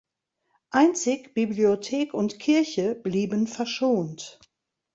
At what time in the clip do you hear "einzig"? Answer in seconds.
0.71-1.35